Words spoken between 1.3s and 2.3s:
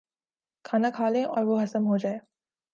اور وہ ہضم ہو جائے۔